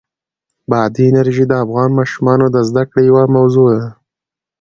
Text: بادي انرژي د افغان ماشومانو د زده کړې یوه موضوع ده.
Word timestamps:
بادي 0.69 1.05
انرژي 1.11 1.45
د 1.47 1.53
افغان 1.63 1.89
ماشومانو 1.99 2.45
د 2.55 2.57
زده 2.69 2.83
کړې 2.91 3.03
یوه 3.09 3.23
موضوع 3.35 3.69
ده. 3.79 3.87